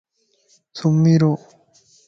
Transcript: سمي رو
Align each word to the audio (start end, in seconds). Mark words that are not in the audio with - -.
سمي 0.77 1.13
رو 1.21 1.31